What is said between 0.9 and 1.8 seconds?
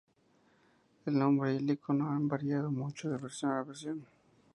El nombre y el